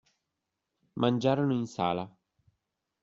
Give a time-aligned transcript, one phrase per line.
[0.95, 2.11] Mangiarono in sala